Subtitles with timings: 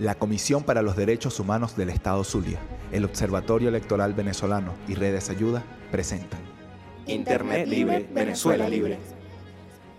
[0.00, 2.58] la Comisión para los Derechos Humanos del Estado Zulia,
[2.90, 6.40] el Observatorio Electoral Venezolano y Redes Ayuda presentan
[7.06, 8.98] Internet Libre, Venezuela Libre.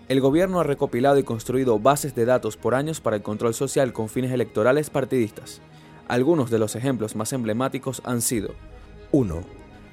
[0.08, 3.92] El gobierno ha recopilado y construido bases de datos por años para el control social
[3.92, 5.60] con fines electorales partidistas.
[6.08, 8.54] Algunos de los ejemplos más emblemáticos han sido
[9.12, 9.40] 1.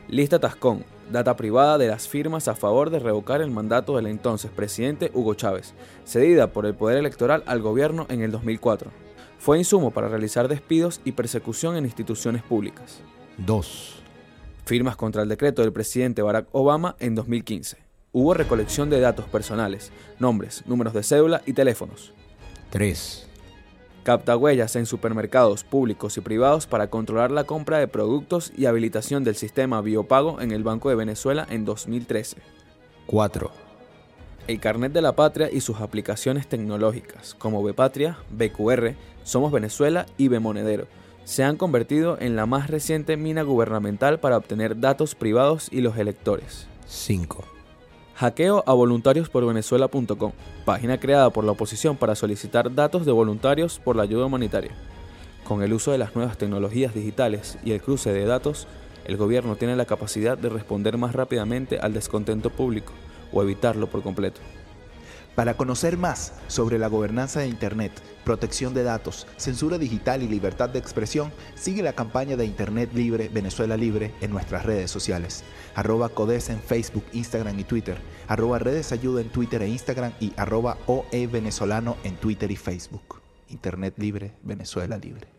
[0.08, 4.50] Lista Tascón, data privada de las firmas a favor de revocar el mandato del entonces
[4.50, 9.09] presidente Hugo Chávez, cedida por el Poder Electoral al gobierno en el 2004
[9.40, 13.00] fue insumo para realizar despidos y persecución en instituciones públicas.
[13.38, 13.96] 2.
[14.66, 17.78] Firmas contra el decreto del presidente Barack Obama en 2015.
[18.12, 22.14] Hubo recolección de datos personales, nombres, números de cédula y teléfonos.
[22.72, 23.28] 3.
[24.04, 29.24] Capta huellas en supermercados públicos y privados para controlar la compra de productos y habilitación
[29.24, 32.38] del sistema biopago en el Banco de Venezuela en 2013.
[33.06, 33.69] 4
[34.50, 40.28] el Carnet de la Patria y sus aplicaciones tecnológicas, como Bpatria, BQR, Somos Venezuela y
[40.28, 40.88] Bemonedero,
[41.24, 45.98] se han convertido en la más reciente mina gubernamental para obtener datos privados y los
[45.98, 46.66] electores.
[46.88, 47.44] 5.
[48.16, 50.32] Hackeo a voluntarios.venezuela.com,
[50.66, 54.72] página creada por la oposición para solicitar datos de voluntarios por la ayuda humanitaria.
[55.44, 58.68] Con el uso de las nuevas tecnologías digitales y el cruce de datos,
[59.06, 62.94] el gobierno tiene la capacidad de responder más rápidamente al descontento público
[63.32, 64.42] o evitarlo por completo.
[65.36, 67.94] Para conocer más sobre la gobernanza de Internet,
[68.26, 73.30] protección de datos, censura digital y libertad de expresión, sigue la campaña de Internet Libre
[73.30, 75.46] Venezuela Libre en nuestras redes sociales.
[75.76, 77.98] Arroba Codes en Facebook, Instagram y Twitter.
[78.28, 83.22] Arroba Redes Ayuda en Twitter e Instagram y arroba OE Venezolano en Twitter y Facebook.
[83.48, 85.39] Internet Libre Venezuela Libre.